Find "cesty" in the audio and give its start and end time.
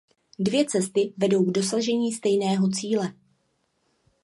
0.65-1.13